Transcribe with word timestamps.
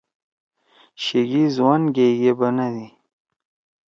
شیگی 1.03 1.43
زوان 1.55 1.81
گِئی 1.95 2.13
ئے 2.23 2.31
بنَدی۔ 2.39 2.87